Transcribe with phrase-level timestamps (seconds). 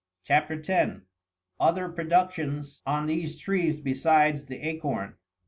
[0.23, 0.63] 67 CHAP.
[0.63, 1.01] 10.
[1.59, 5.17] OTHER PRODUCTIONS ON THESE TREES BESIDES THE ACORN.